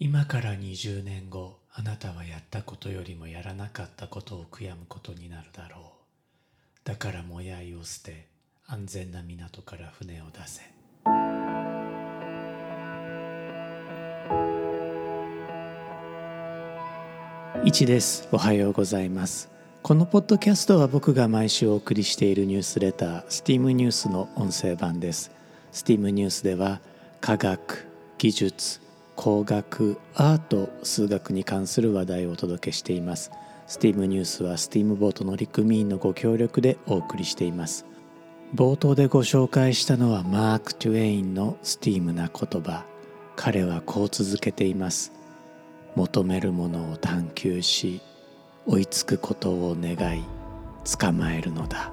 [0.00, 5.82] 今から20年後あなたはやったことよりもやらなかったことを悔やむことになるだろう。
[6.84, 8.28] だからもやいを捨て
[8.64, 10.62] 安全な港から船を出せ。
[17.64, 18.28] 一です。
[18.30, 19.50] おはようございます。
[19.82, 25.32] このポッドキャストは僕が毎週お送りしているニュースレター STEAM ニュースの音声版です。
[25.72, 26.80] STEAM ニュースでは
[27.20, 28.87] 科学技術
[29.18, 33.32] 工学アート数学に関する話題をお届けしています。
[33.66, 37.84] STEAM ニュースは STEAM ボート乗組員のご協力でお送りしています。
[38.54, 42.84] 冒頭でご紹介したのはマーク・トゥエインの STEAM な言葉。
[43.34, 45.12] 彼はこう続けています。
[45.96, 48.00] 求めるものを探求し
[48.66, 50.22] 追いつくことを願い
[50.96, 51.92] 捕まえるのだ。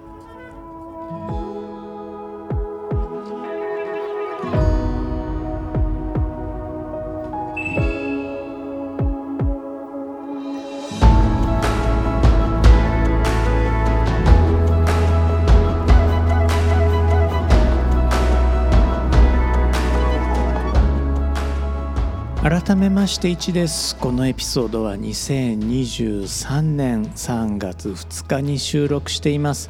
[22.65, 23.95] 改めまして1です。
[23.95, 29.69] このエピソードは2023年3月2日に収録しています。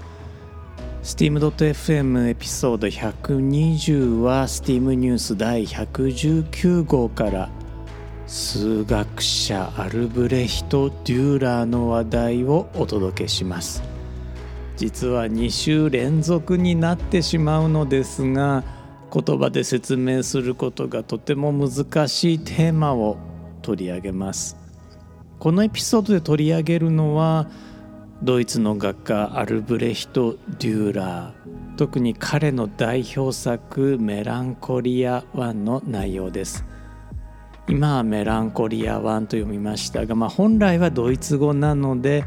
[1.03, 7.49] steam.fm エピソード120は Steam ニュース第119号から
[8.27, 13.83] 数学者アルブレヒト・デューラーの話題をお届けします。
[14.77, 18.63] 実は2週連続になってしまうのですが
[19.13, 23.17] 言葉で説明することがとても難しいテーマを
[23.61, 24.57] 取り上げます。
[25.39, 27.47] このエピソードで取り上げるのは
[28.23, 31.75] ドイツの画家アルブレヒト・デューラー。
[31.75, 36.65] 特に彼の代表作「メランコリア1」の内容です。
[37.67, 42.23] 今はメランコリア1と読みましたが、まあ、本来はドイツ語なので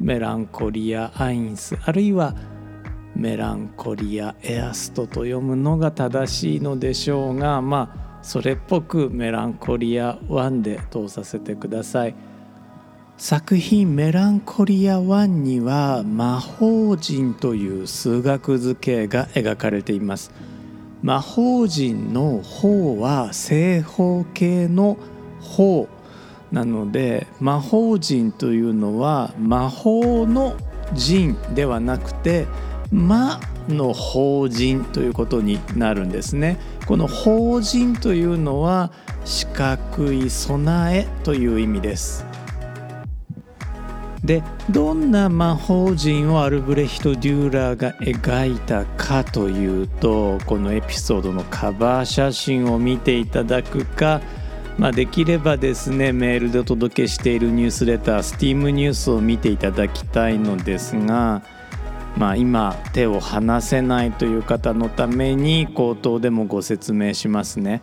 [0.00, 2.34] メランコリア・アインスあるいは
[3.20, 12.14] 「メランコリア・エアストと読むのが正しいのでしょうがまあそれっぽくメランコリア1で通させてください。
[13.18, 20.32] 作品メランコリア1には魔法陣という数学図形が描かれています。
[21.02, 24.96] 魔法陣の方は正方形の
[25.42, 25.88] 方
[26.52, 30.56] なので魔法陣というのは魔法の
[30.94, 32.46] 陣ではなくて
[32.90, 36.58] 魔の法人ということになるんですね。
[36.86, 38.90] この法人というのは
[39.24, 42.30] 四角い備えという意味です。
[44.24, 54.20] でどんな魔法陣をアルブレヒト・デューラーが描いたかというとこのエピソードのカバー写真を見ていただくか、
[54.76, 61.42] まあ、できればですねメールでお届けしているニュースレター STEAM ニュースを見ていただきたいのですが
[62.16, 67.82] まあ、今手を離せないという方のために口頭でもご説明しますね。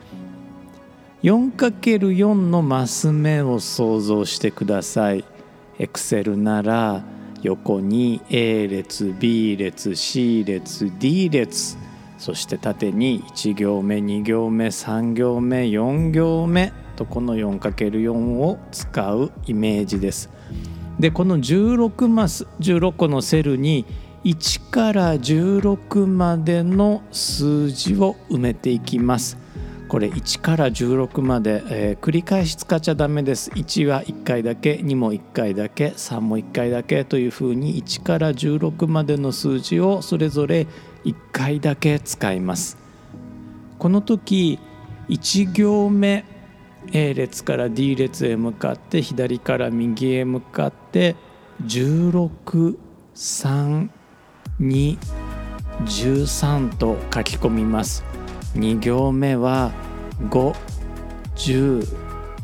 [1.23, 5.25] 4×4 のマス目を想像してください。
[5.79, 7.03] Excel なら
[7.43, 11.77] 横に A 列 B 列 C 列 D 列
[12.17, 20.29] そして縦に1行目2行目3行目4行目とこの 4×4 を使うイメージです。
[20.99, 23.85] でこの16マス16個のセルに
[24.27, 29.37] 1から16までの数字を埋めていきます。
[29.87, 33.49] これ1から16まで、えー、繰り返し使っちゃダメです。
[33.51, 40.67] 1は1回だけ、2も1回だけ、3も1回だけというふうに1から16までの数字をそれぞれ
[41.05, 42.77] 1回だけ使います。
[43.79, 44.59] この時
[45.07, 46.25] 1行目
[46.91, 51.15] A 列から D 列へ向かって左から右へ向かって
[51.65, 52.75] 16
[53.15, 53.96] 3
[54.59, 54.97] 2
[55.85, 58.03] 13と書き込みます。
[58.55, 59.71] 2行目は
[60.29, 60.55] 5
[61.35, 61.87] 10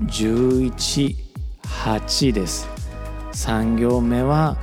[0.02, 1.16] 11
[1.64, 2.70] 8です。
[3.32, 4.58] 3行目は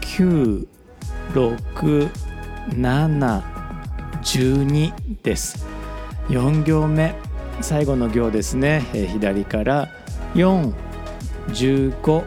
[0.00, 0.66] 9
[1.32, 2.10] 6
[2.70, 3.42] 7
[4.22, 5.66] 12です。
[6.28, 7.14] 4行目
[7.60, 9.88] 最後の行ですね、え、左から。
[10.34, 10.72] 4
[11.48, 12.24] 15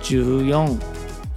[0.00, 0.80] 14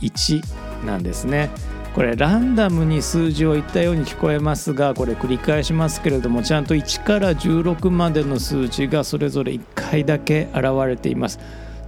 [0.02, 1.50] 1なんですね。
[1.94, 11.40] これランダムに数字を言ったように聞こえますがこれ繰り返しますけれどもちゃんと1から16までの数字がそれぞれ1回だけ現れています。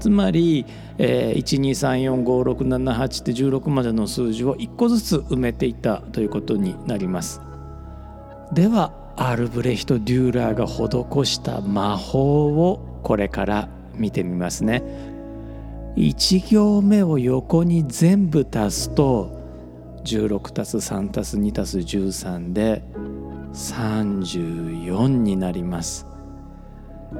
[0.02, 0.66] つまり、
[0.98, 7.40] えー、12345678って16までの数字を1個ずつ埋めていたということになります。
[8.52, 14.84] ではアルブレヒト・デューラーが施した魔法をこれから見てみますね。
[15.96, 19.43] 1行目を横に全部足すと
[20.04, 22.84] 16たす3たす2たす13で
[23.54, 26.08] 34になります。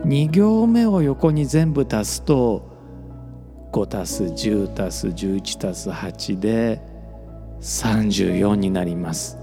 [0.06, 2.72] 2行目を横に全部足すと
[3.72, 6.82] 5たす10たす11たす8で
[7.62, 9.38] 34になります。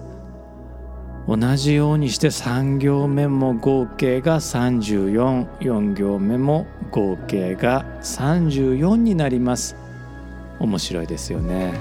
[1.29, 9.77] 同じようにして3行目も合計が344行目も合計が34になります。
[10.59, 11.73] 面白いですよね。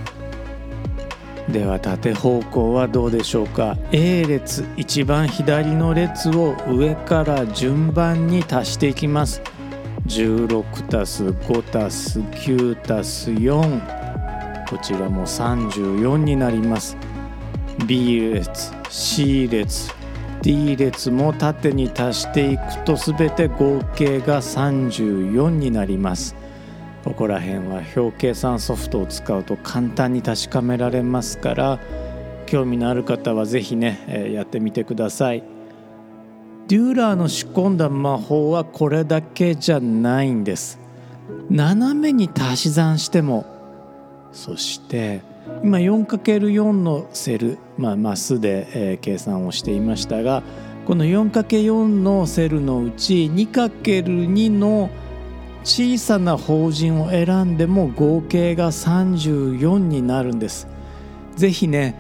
[1.52, 9.42] では縦方向はどうでしょうか？A 列一番左の列を上から順番に足していきます。
[10.06, 16.96] 16たす5たす9たす4こちらも34になります。
[17.88, 19.92] B 列 C 列
[20.42, 26.36] D 列も縦に足していくと全て合計が34になります。
[27.10, 31.80] ここら辺は表計算ソフトを使うと簡単に確かめられますから
[32.46, 35.44] 興味のある方は是非ねやってみてください。
[36.68, 40.80] デューラーの仕込んだ魔法はこれだけじゃないんです。
[41.50, 43.44] 斜めに足し算しても
[44.32, 45.22] そして
[45.64, 50.44] 今 4×4 のセル、まあ、マスで、えー、計算をしていましたが
[50.86, 54.92] この 4×4 のセルのうち 2×2 の
[55.64, 60.68] 小さな法人を選んでも合計が34になるんです。
[61.36, 61.96] ぜひね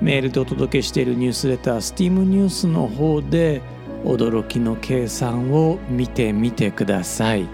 [0.00, 3.62] メールでお届けしているニュースレター STEAM ニュースの方で
[4.04, 7.46] 驚きの計算を見てみてください。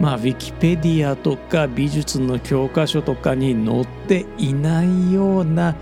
[0.00, 5.74] まあ、ウィキペディアとか美術の教科書とかに載っていないような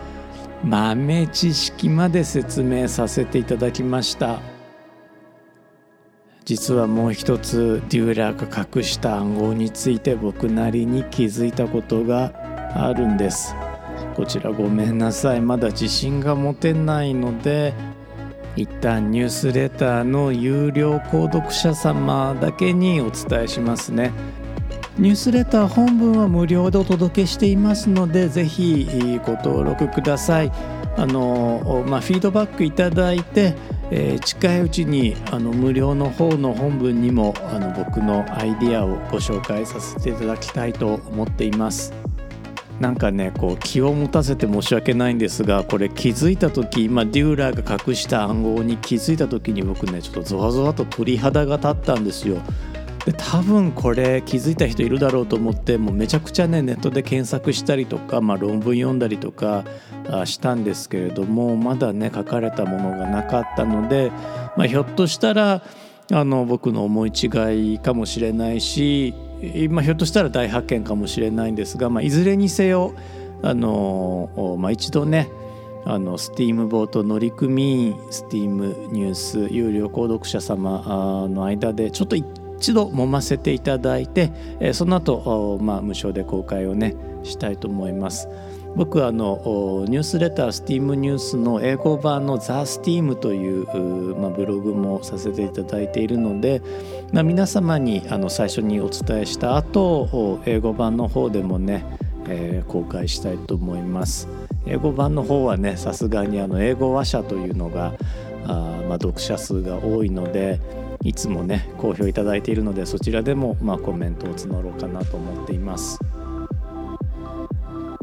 [0.62, 4.40] 豆知識まで説明させていただきました
[6.44, 12.32] 実はもう一つデューラーが隠した暗号について僕なりに気づいたことが
[12.75, 13.55] あるんです。
[14.14, 15.41] こちらごめんなさい。
[15.41, 17.73] まだ自信が持てないので
[18.56, 24.12] 一旦ニュースレターの有料購読者様だけにお伝えしますね。
[24.99, 30.52] ニュースレター本文は無料でお届けしていますのでぜひご登録ください。
[30.97, 33.55] あの、まあ、フィードバックいただいて、
[33.96, 41.93] えー、近いうちにあの無料の方の本文にもあの僕のアイディアをご紹介させていただきたいと思っています
[42.81, 52.38] なんかねこう気を持たせて申し訳ないんですがこれ気づいた時今デューラーが隠した暗号に気づいた時に僕ねちょっとゾワゾワと鳥肌が立ったんですよ。
[53.05, 59.65] で多分これ気づいた人いるだろうと思ってもうめちゃくちゃねネットで検索したりとか、まあ、論文読んだりとか
[60.25, 64.11] したんですけれどもまだね書かれたものがなかったので、
[64.56, 65.62] まあ、ひょっとしたら
[66.12, 69.15] あの僕の思い違いかもしれないし
[69.69, 72.95] まあ、ひょっとしたら大発見かもしれないんですが、まあ、いずれにせよ
[73.43, 75.29] あの、まあ、一度ね
[75.85, 82.25] あの STEAM ボート乗組員 STEAM ニュース有料購読者様の間でちょっと一
[82.72, 84.32] 度揉ませていただいて
[84.72, 88.28] その後、まあ無償で公開をねしたいと思います。
[88.76, 96.61] 僕はあのニュースレター STEAM ニュースの英語版の TheSTEAM という、まあ、ブログもさせていただいているので、
[97.12, 101.85] まあ、皆様にあの最初にお伝えした後英語版の方でもね、
[102.26, 104.28] えー、公開したいと思います
[104.66, 107.94] 英語版の方はねさすがにあの英語話者というのが
[108.44, 110.61] あ、まあ、読者数が多いので
[111.04, 115.99] いつもね好評いただいているのでそちらでも、まあ、コメントを募ろうかなと思っています。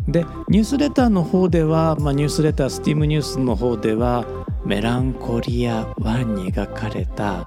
[0.07, 4.25] でニュースレターの方では、まあ、ニュースレタースティームニュースの方では
[4.65, 7.45] メランコリア1に描かれた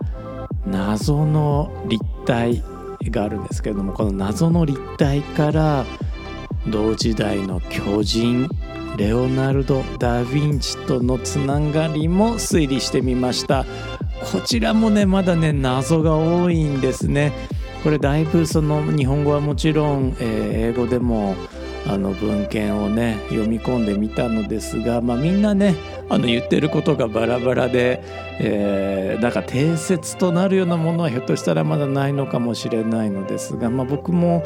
[0.66, 2.62] 謎の立体
[3.11, 5.84] があるんですけれどもこの謎の立体から
[6.68, 8.49] 同時代の巨人
[8.96, 13.66] レオナルド・ダ・ヴィンチとのつながりも推理してみました
[14.21, 17.33] こちらもねまだね謎が多いんですね。
[17.83, 21.37] これだいぶその日本語はもちろん、えー、英語でも
[21.87, 25.75] あの文献をね読み込んでみたのですが、まあ、みんなね
[26.09, 28.02] あの言ってることがバラバラで、
[28.40, 34.42] えー、なんか定説となるようなものはひょっとしたらまだないのかもしれないのですが、まあ、僕も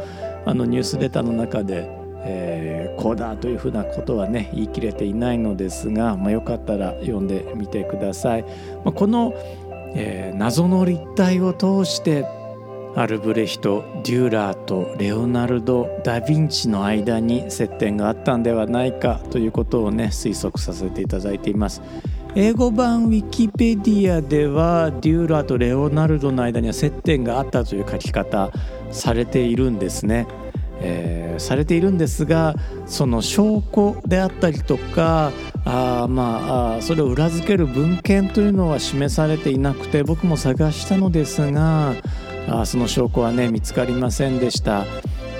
[0.46, 8.42] あのニュースレターの中で、えー、こうだというふうなことはね言い切れていないのですが、まあ、よかったら読んでみてください。
[8.84, 9.34] まあ、この、
[9.94, 12.26] えー、謎の立体を通して
[12.96, 21.80] アルブレヒト・デューラーとレオナルド・ダ・ヴィンチの間に接点があったんではないかということをね推測させていただいています
[22.34, 28.50] 英語版ウィキペディアではデューラーとレオナルドの間には接点があったという書き方
[28.90, 30.26] されているんですね。
[30.80, 32.54] えー、されているんですが
[32.87, 35.32] その証拠であったりとか
[35.64, 41.94] あまあそれを裏付ける文献というのは示されていなくて僕も探したのですが
[42.49, 44.85] あその証拠はね見つかりませんでした。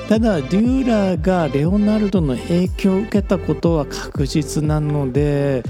[0.09, 5.63] ただデューラーがレオナルドの影響を受けたことは確実なので、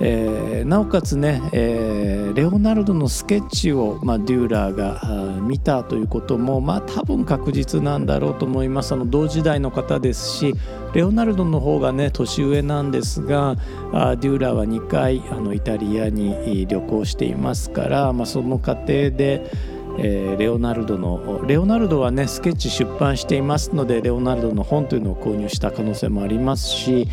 [0.00, 8.92] えー、なおかつね、えー、レオナルドのスケッチを、まあ、デューラーが見たということも、まあ、多分確実なんだろうと思います。
[8.92, 10.54] あの同時代の方ですし
[10.92, 13.56] レオナルドの方がね年上なんですが
[13.92, 19.50] あデューラーは2回あのイタリアに旅行していますから、まあ、その過程で
[19.98, 27.08] えー、レオナルドのレオナルドはねスケッチ出版していますのでレオナルドの本というのを購入した可能性もありますし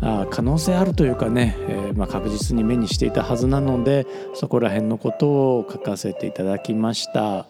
[0.00, 7.46] あ可能性あるというかね、えー、まあ、確実に目にしていたはずなのでそこら辺のことを書かせていただきました。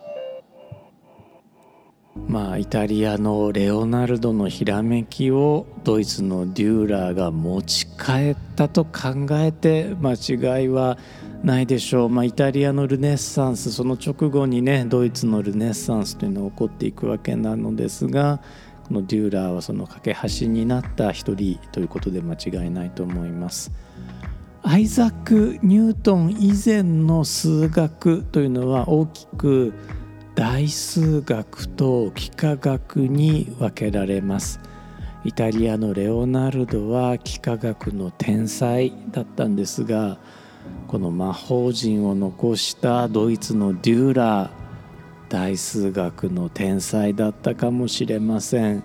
[2.28, 10.96] まあ、イタリアのレオナルドのひらめきをドイツのデューラーが持ち帰ったと考えて間違いは
[11.42, 18.40] ないでしょう、まあ、イタリアのルネッサンスその直後にねドイツのルネッサンスというのが起こっていくわけなのですが
[18.86, 23.72] このデューラーはその架け橋になった一人ということで間違いないと思います。
[24.62, 29.74] アイザック・ニュートン以前の数学というのは大きく
[30.34, 34.60] 大数学と幾何学に分けられます。
[35.24, 40.18] イタリアのレオナルドは幾何学の天才だったんですが
[40.86, 44.63] この魔法陣を残したドイツのデューラー
[45.34, 48.84] 大数学の天才だったかもしれません。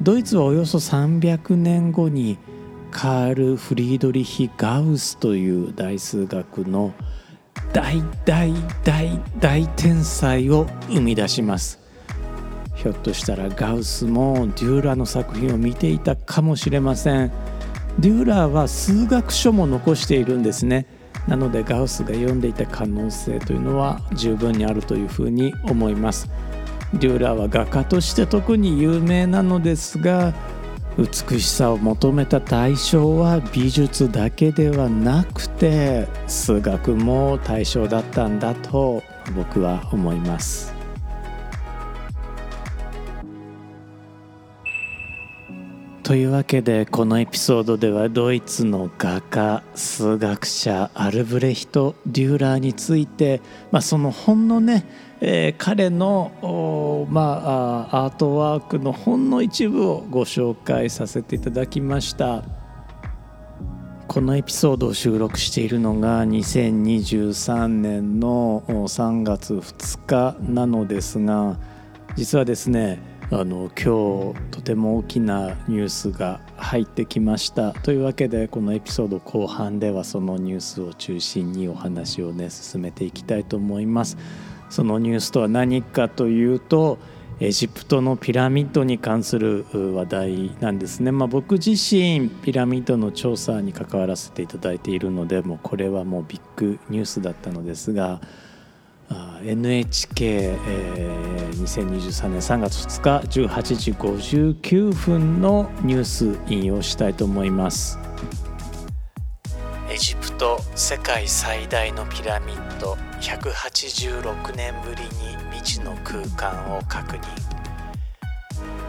[0.00, 2.38] ドイツはおよそ300年後に
[2.90, 6.94] カール・フリードリヒ・ガウスという大数学の
[7.74, 11.78] 大大大大天才を生み出します。
[12.74, 17.30] ひょっとしたらガウスもデューラーの作品を見ていたかもしれません。
[17.98, 20.86] デューラーは数学書も残しているんですね。
[21.26, 26.28] なのでガウスが読んでいた可能性というのは十分にあるというふうに思います。
[26.94, 30.32] デューラーは画家として特に有名なのですが
[30.96, 39.02] 美しさを求めた対象は美術だけではなくて数学も対象だったんだと
[39.34, 40.73] 僕は思います。
[46.04, 53.40] というわけでこのエピソードではドイツの画家数学者アルブレヒト・デューラーについて、
[53.72, 54.86] まあ、そのほんのね、
[55.22, 62.44] えー、彼の、まあ、アートワークのほんの一部をご紹介させていただきました。
[64.06, 71.56] このエピソードを収録しているのが2023年の3月2日なのですが
[72.14, 77.72] 実はですねあの今日とても大きなニュースが入ってきました。
[77.72, 84.16] というわけでこのエピソード後半ではそのニュースを中心にお話をね進めていきたいと思います。
[84.68, 86.98] そのニュースとは何かというと
[87.40, 98.20] エジプトのピラミッドに関する話題なんですね、まあ、僕自身ピラミッドの調査に関わらせていただいているのでもうこれはもうビッグニュースだったのですが
[99.44, 107.98] NHK2023 年3月2日18時59分のニュース引用したいと思います。
[109.90, 115.08] エジプト世界最大のピラミッド186年ぶりに
[115.52, 117.20] 未知の空間を確認。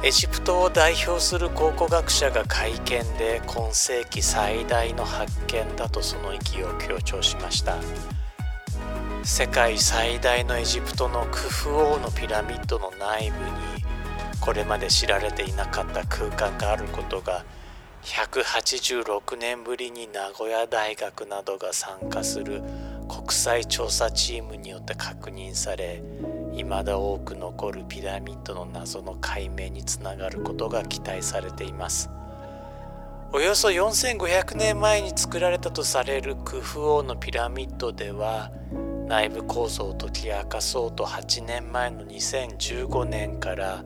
[0.04, 7.76] エジプトを代表する考古学者が会見で今世紀最大の発見だとその意義を強調しました。
[9.28, 13.52] 世界最大のエジプトのクフ王のピラミッドの内部に
[14.40, 17.44] これまで知られていなかった空間があることが
[18.04, 22.62] 186年ぶりに名古屋大学などが参加する
[23.10, 26.04] 国際調査チームによって確認され
[26.56, 32.12] 未だ多く残るピラミッドの謎の解明につながることが期待されています。
[33.34, 38.50] およそ4500年前に作られたとされるクフ王のピラミッドでは
[39.08, 43.84] 内部構造を解き明かそうと8年前の2015年から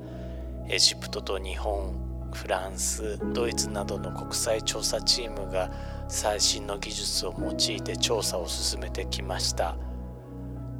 [0.67, 5.71] エジプトと日本フランスドイツなどの国際調査チームが
[6.07, 9.75] 最新の技術を用いて調査を進めてきました。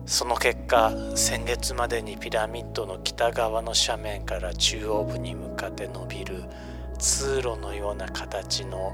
[0.05, 6.46] その結果先月までにピラミッドの北側の斜面から中央部に向かって伸びる
[6.98, 8.93] 通路のような形の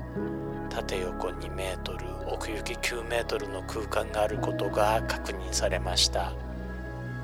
[0.76, 6.34] 縦横2メートル奥行き9メートルの空間があることが確認されました。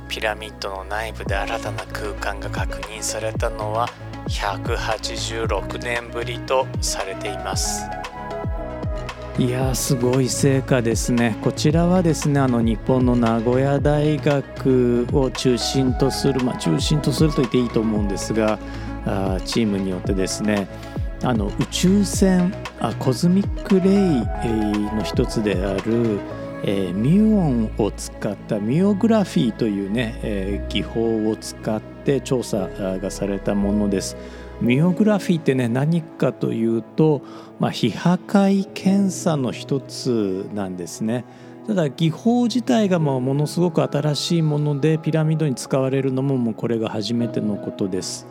[0.08, 3.90] ピラミッドの内部で新たな空間が確認されたのは
[4.30, 7.84] 186年ぶりとされています。
[9.38, 11.36] いやすごい成果ですね。
[11.42, 18.58] こちらはですねあの日本の名古屋大学を中心とする、まあ、中心とすると言っていいと思うんですが
[19.06, 20.70] あチームによってですね
[21.24, 26.20] あの宇宙線あ cosmic ray の一つである、
[26.64, 34.18] えー、ミュオンを使ったミュオグラフィーというね、えー、技法を使って調査がされたものです。
[34.62, 37.22] ミュオグラフィーってね何かというと、
[37.60, 41.26] まあ、非破壊検査の一つなんですね。
[41.68, 48.26] ただ技法自体がものすごく新しいものでピラミッドに使われるのももうこれが初めてのことです。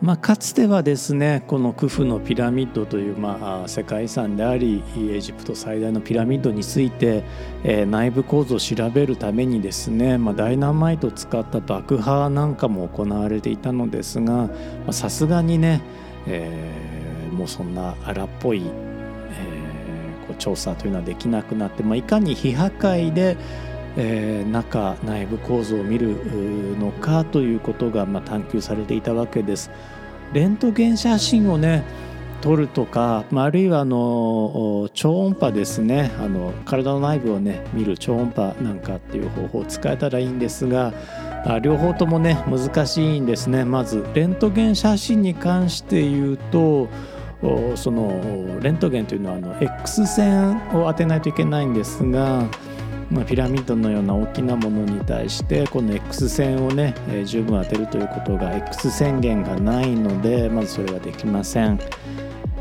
[0.00, 7.24] まあ、かつてはですねこのクフのピラミッドという、まあ、世界遺産でありエジプト最大のピラミッドについて、
[7.64, 14.48] えー、内部構造を調べるためにですね、まあ、ダイナマイトを使った爆破なんかも行われていたのですが
[14.92, 15.82] さすがにね、
[16.28, 23.36] えー、もうそんな荒っぽい、えー、こう調査というのはできなくなって、まあ、いかに非破壊で
[24.00, 26.16] えー、中内部構造を見る
[26.78, 29.70] のかということが、まあ、探求されていたわけです。
[30.32, 31.84] レントゲン写真をね
[32.40, 40.92] 撮るとか、まあ、あるいはあの超音波ですねあの体の内部をね見る超音波なんかっていう方法を使えたらいいんですが
[41.62, 46.88] 両方ともね難しいんですねまずレントゲン写真に関して言うと
[47.76, 52.44] そのレントゲンというのはあの X 線を当てないといけないんですが
[53.10, 61.80] まあ、ピラミッドのような大きなものに対してこの X 線をね、えー、十分当てるということが X 宣言がないのでまずそれはできません。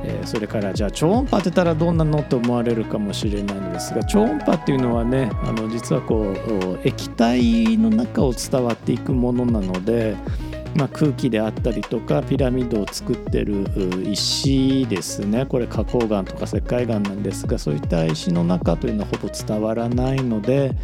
[0.03, 10.15] えー、それからじゃあ超音波当てたらどうなのと思われるかもしれないんですが超音波っていうのはねあの実はこう液体の中を伝わっていくものなので
[10.75, 13.65] まあ、空気であったりとかピラミッドを作ってる
[14.03, 15.45] 石ですね。
[15.45, 20.75] これ花崗岩とか石灰岩なんですがそういった石の中というのはほぼ伝わらないので、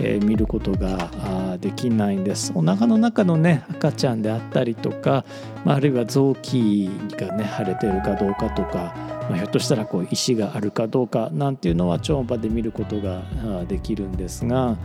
[0.00, 2.52] えー、見ることができないんです。
[2.54, 5.24] お腹の中のね赤ちゃんであったりとか、
[5.64, 8.94] まあ、あるいは臓器がね腫れてるかどうかとか、
[9.28, 13.22] まあ、ひょっとしたらこう石があるかどうかなんていうのは超音波で見ることが
[13.66, 14.76] できるんですが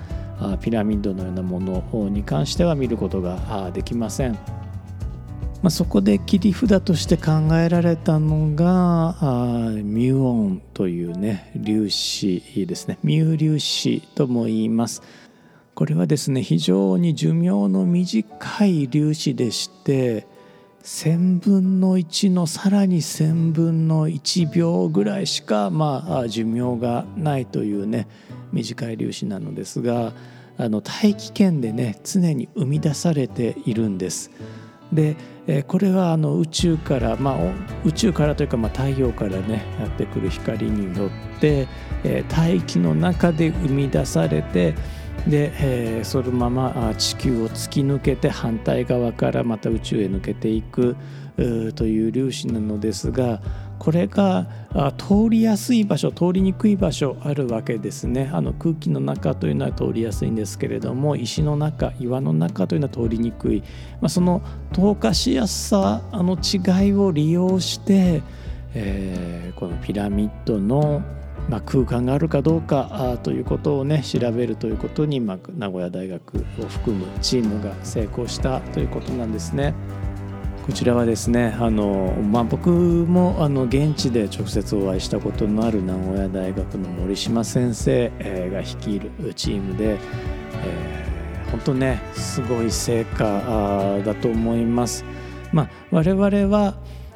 [0.62, 4.38] ピラミッドのようなものに関しては見ることができません。
[5.62, 9.16] まあ、そこで切り札として考えられたのが
[9.84, 15.02] ミュオンというね粒子ですねミュー粒子とも言います。
[15.74, 20.28] これはですね非常に寿命の短い粒子でして
[20.84, 28.08] 1000分の1のさらに1000分の1秒ぐらいしか、まあ、寿命がないというね
[28.56, 30.14] 短い粒子なのですが
[30.58, 34.32] あの大気圏でね常に生み出されているんです。
[34.94, 35.18] で
[35.68, 37.38] これはあの宇宙から、まあ、
[37.84, 41.68] 宇宙からというか、まあ、太陽からねやってくる光によって
[42.30, 44.74] 大気の中で生み出されて
[45.28, 50.96] で、えー、そのまま地球を突き抜けて反対側からまた宇宙へ抜けていく
[51.76, 53.42] という粒子なのですが
[53.80, 54.48] これが
[54.98, 63.62] 通りやすい場所通りにくい場所あるわけですねあの空気の中というのは通りやすいんですけれども石の中岩の中というのは通りにくい、
[64.02, 64.42] まあ、その
[64.74, 68.22] 透過しやすさあの違いを利用して、
[68.74, 71.04] えー、このピラミッドの
[71.50, 79.76] まあ、空間があるかどうかということをね調べるということに、まあ、名古屋大学を含むチームが成功したということなんですね。
[80.66, 88.10] こちらはですねあの、まあ、僕もあの現地で直接お会いしたことのある名古屋大学の森島先生
[88.52, 90.00] が率いるチームで、
[90.64, 95.06] えー、本当ねすごい成果だと思います。
[95.54, 96.74] まあ、我々は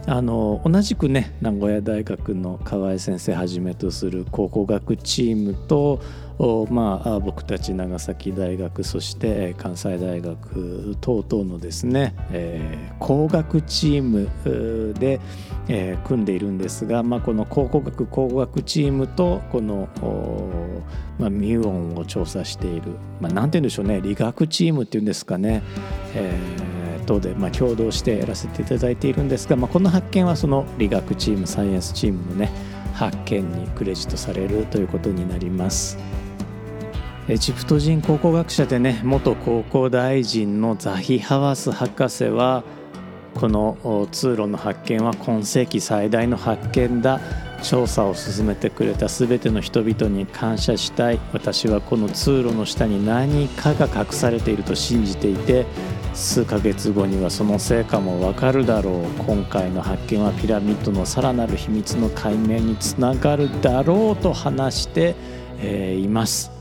[0.10, 6.02] あの同じくね名古屋大学の河合先生はじめとする考古学チームと
[6.70, 14.30] まあ、僕たち長崎大学そして関西大学等々のですね、えー、工学チーム
[14.98, 15.20] で、
[15.68, 19.90] えー、組んでいるんですが、まあ、この考古学工学チームとこの、
[21.20, 25.62] まあ、ミュオンを調査している、まあ、なんて言うんでしょうね理学チームっていうんですかね、
[26.16, 26.69] えー、
[27.10, 32.52] 等で、ま、共同してやらせていただいているんですが、まあ、この発見はその理学チームサイエンスチームのね
[32.94, 35.98] 発見にクレジットされるということになります。
[37.28, 42.64] エジプト人考古学者でね元考古大臣のザヒ・ハワス博士は
[43.36, 47.22] この通路の発見は今世紀最大の発見だ
[47.64, 51.20] 調査を進めてくれた全ての人々に感謝したい。
[51.34, 55.66] 私はこの通路の下に何かが隠されていると信じていて
[56.14, 59.04] 数ヶ月後にはその成果もわかるだろう。
[59.24, 65.16] 今回の発見はピラミッドのさらなる秘密の解明につながるだろうと話して、
[65.60, 66.52] えー、います。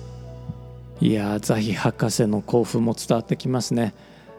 [1.00, 3.94] いやザヒ博士の興奮も伝わってきますね。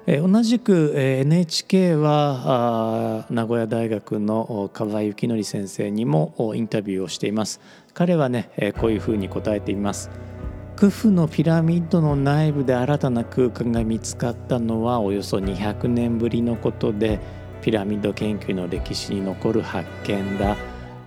[0.08, 7.60] 同じく NHK は名古屋大学の河合幸則先生にもインタビューをしています。
[7.94, 10.10] 彼はねこういうふうに答えています。
[10.76, 17.20] クフのピラミッドの内部で新たな空間が見つかったのはおよそ200年ぶりのことで
[17.62, 20.56] ピラミッド研究の歴史に残る発見だ。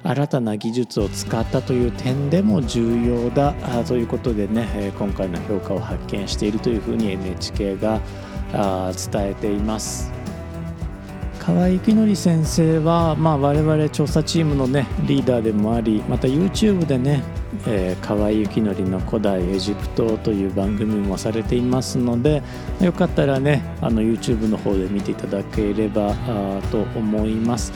[0.05, 3.55] 新たな技術を使ったという点でも重要だ。
[3.85, 8.01] ということでね今回の評価を発見しているというふうに NHK が
[8.53, 10.13] あ伝えています。
[11.39, 17.25] 河合幸則先生は、まあ、我々調査チームの、ね、リーダーでもありまた YouTube でね、
[17.67, 22.45] え、河合幸則の古代エジプトという番組もされていますので
[22.81, 26.15] よかったらねあの YouTube の方で見ていただければ
[26.71, 27.73] と思います。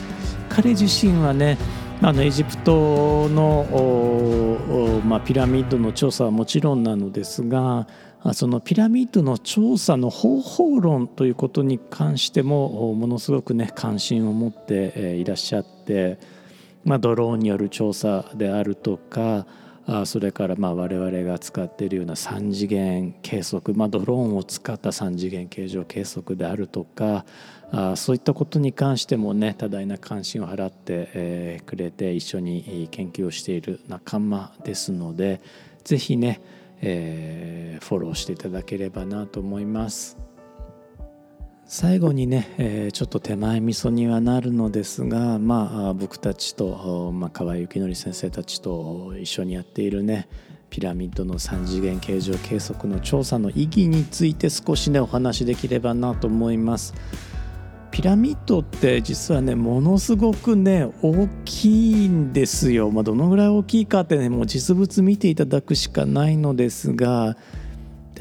[0.49, 1.59] 彼自身はね
[2.03, 7.89] あのエジプトの、まあ、ピラミッドの調査はもちろんなのですが
[8.35, 16.19] そのピラミッドの調査の方法論ということに関してもものすごくね関心を持っていらっしゃって、
[16.85, 19.47] まあ、ドローンによる調査であるとか
[20.05, 27.25] それからまあ我々が使っているような3次元計測、まあ、ドローンを使った3次元形状計測であるとか
[27.71, 35.41] あそういったことに関してもね多大な関心を払ってえくれて一緒に研究をしている仲間ですので
[35.85, 36.41] 是非ね
[36.83, 40.26] えー、フォローしていただければなと思います。
[41.69, 50.29] 最後にね、えー、ちょっと手前味噌にはなるのですが、まあ、僕たちと、まあ、河合幸則先生たちと一緒にやっているね
[50.71, 56.95] ピラミッドの3次元形状計測の調査の意義について少しねお話しできればなと思います。
[57.91, 67.39] ピラミッドって実はねものすごくね大きいんですよ、まあ、どのぐらい大きいかってねもう実物見ていただくしかないのですが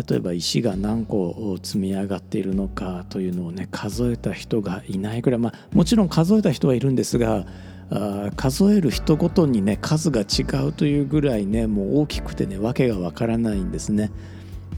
[0.09, 7.45] 例えば石が何個積み上がっているのかというのをね数えた人がいないぐらい、まあ、もちろん数えた人はいるんですが
[7.89, 14.11] あ数える人ごとにね数が違うというぐらいねもう大きくてね訳がわからないんですね。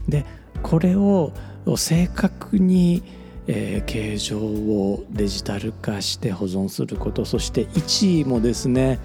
[0.08, 0.24] で
[0.62, 1.32] これを
[1.76, 3.02] 正確に
[3.50, 9.00] えー、形状をデジタル化して保存することそして位置もですね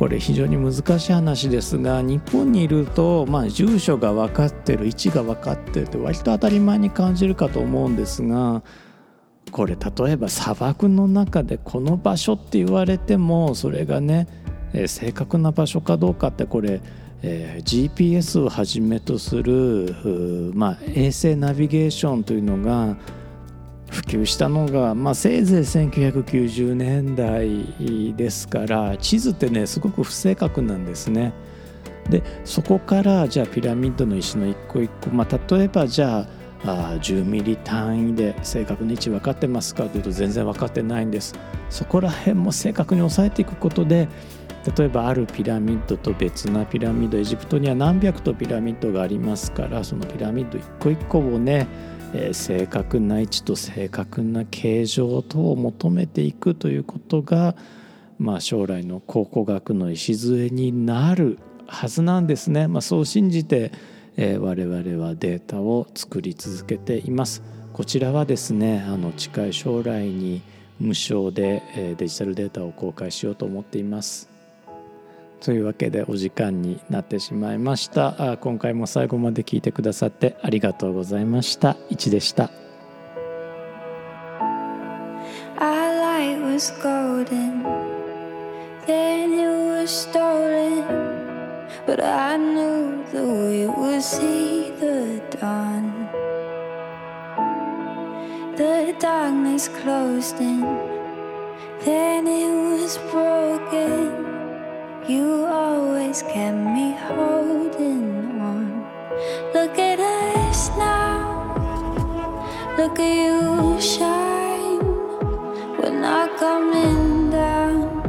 [0.00, 8.62] これ非常に難しい話ですが日本にいると、まあ、住所が分かってる位置が分かってるって割と当たり前に感じるかと思うんですが
[9.52, 14.26] これ例えば砂漠の中でこの場所って言われてもそれがね、
[14.72, 16.80] えー、正確な場所かどうかってこれ
[17.22, 22.96] えー、GPS をはじめとする、まあ、衛星ナビゲーションというのが
[23.90, 31.32] 普及したのが、まあ、せいぜい1990年代ですから地図ってねすごく不正確なんですね。
[32.08, 41.34] でそこからじゃあピラミッドの石の一個一個、まあ、例えばじゃああ10ミリ単位で正確に位置分かってますかというと全然分かってないんです。
[41.68, 44.08] そこら辺も正確に抑えていくことで
[44.76, 51.66] 例えばあるピラミッドと別なピラミッドエジプトには何百とピラミッドがありますからそのピラミッド一個一個をね
[52.12, 57.54] えー、正確な位置と正確な形状等を求めていくということが、
[58.18, 62.66] まあ、将来の考古学の礎になるはずなんですね。
[62.66, 63.72] まあ、そう信じて、
[64.16, 67.42] えー、我々はデータを作り続けています。
[67.72, 70.42] こちらはですねあの近い将来に
[70.80, 74.29] 無償で、え、デジタルデータを公開しようと思っています。
[75.40, 82.50] というわけでお時間になってしまいました今回も最後まで聞いてくださってありがとうございました1でした
[86.60, 87.62] was golden,
[88.86, 90.84] then it was stolen.
[91.86, 96.06] But I knew that we would see the dawn.
[98.56, 100.60] The darkness closed in,
[101.86, 103.39] then it was broken.
[106.10, 108.84] always kept me holding on.
[109.54, 111.22] Look at us now.
[112.76, 114.82] Look at you shine.
[115.78, 118.02] We're not coming down.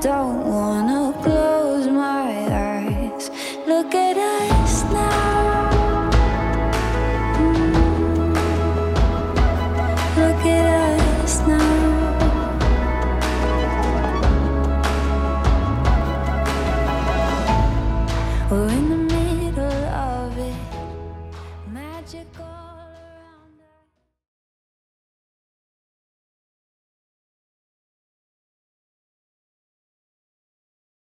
[0.00, 0.87] Don't want